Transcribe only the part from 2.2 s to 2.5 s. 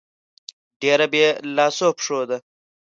ده.